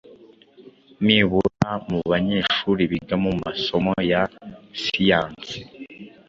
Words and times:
Nibura 1.05 1.71
mu 1.87 1.99
banyeshuri 2.11 2.83
biga 2.91 3.15
mu 3.23 3.31
masomo 3.43 3.93
ya 4.11 4.21
Siyansi 4.81 5.57